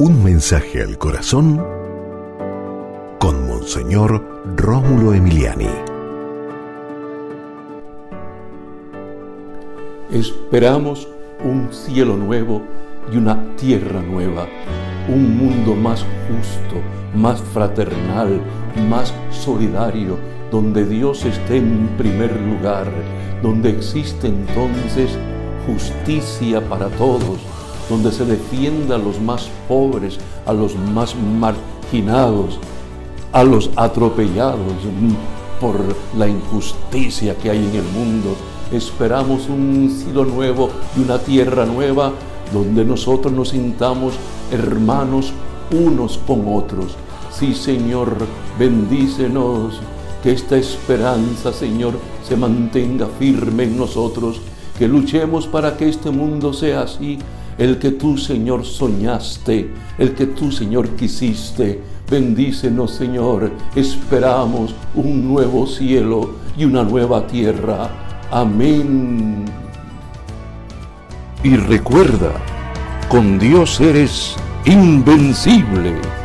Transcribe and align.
Un 0.00 0.24
mensaje 0.24 0.82
al 0.82 0.96
corazón 0.96 1.62
con 3.18 3.46
Monseñor 3.46 4.24
Rómulo 4.56 5.12
Emiliani. 5.12 5.68
Esperamos 10.10 11.06
un 11.44 11.68
cielo 11.70 12.16
nuevo 12.16 12.62
y 13.12 13.18
una 13.18 13.54
tierra 13.56 14.00
nueva, 14.00 14.48
un 15.06 15.36
mundo 15.36 15.74
más 15.74 16.00
justo, 16.00 16.76
más 17.14 17.38
fraternal, 17.52 18.40
más 18.88 19.12
solidario, 19.30 20.16
donde 20.50 20.86
Dios 20.86 21.26
esté 21.26 21.58
en 21.58 21.88
primer 21.98 22.40
lugar, 22.40 22.90
donde 23.42 23.68
existe 23.68 24.28
entonces 24.28 25.10
justicia 25.66 26.66
para 26.70 26.88
todos, 26.88 27.38
donde 27.90 28.12
se 28.12 28.24
defienda 28.24 28.94
a 28.94 28.98
los 28.98 29.20
más 29.20 29.50
pobres, 29.68 30.18
a 30.46 30.52
los 30.52 30.76
más 30.76 31.14
marginados, 31.16 32.58
a 33.32 33.44
los 33.44 33.70
atropellados 33.76 34.60
por 35.60 35.76
la 36.16 36.28
injusticia 36.28 37.36
que 37.36 37.50
hay 37.50 37.58
en 37.58 37.74
el 37.74 37.82
mundo. 37.82 38.36
Esperamos 38.72 39.48
un 39.48 39.90
cielo 39.90 40.24
nuevo 40.24 40.70
y 40.96 41.02
una 41.02 41.18
tierra 41.18 41.66
nueva 41.66 42.12
donde 42.52 42.84
nosotros 42.84 43.32
nos 43.34 43.50
sintamos 43.50 44.14
hermanos 44.52 45.32
unos 45.72 46.18
con 46.26 46.44
otros. 46.46 46.96
Sí, 47.32 47.54
Señor, 47.54 48.16
bendícenos, 48.58 49.80
que 50.22 50.32
esta 50.32 50.56
esperanza, 50.56 51.52
Señor, 51.52 51.94
se 52.26 52.36
mantenga 52.36 53.06
firme 53.18 53.64
en 53.64 53.76
nosotros, 53.76 54.40
que 54.78 54.86
luchemos 54.86 55.46
para 55.46 55.76
que 55.76 55.88
este 55.88 56.10
mundo 56.10 56.52
sea 56.52 56.82
así, 56.82 57.18
el 57.60 57.78
que 57.78 57.90
tú, 57.90 58.16
Señor, 58.16 58.64
soñaste, 58.64 59.70
el 59.98 60.14
que 60.14 60.26
tú, 60.26 60.50
Señor, 60.50 60.88
quisiste. 60.96 61.82
Bendícenos, 62.10 62.92
Señor, 62.92 63.52
esperamos 63.76 64.74
un 64.94 65.28
nuevo 65.28 65.66
cielo 65.66 66.36
y 66.56 66.64
una 66.64 66.82
nueva 66.82 67.26
tierra. 67.26 67.90
Amén. 68.30 69.44
Y 71.44 71.54
recuerda, 71.56 72.32
con 73.10 73.38
Dios 73.38 73.78
eres 73.78 74.36
invencible. 74.64 76.19